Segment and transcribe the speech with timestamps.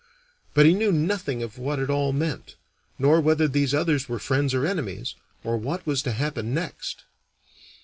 [0.55, 2.55] But he knew nothing of what it all meant,
[2.97, 7.03] nor whether these others were friends or enemies, or what was to happen next.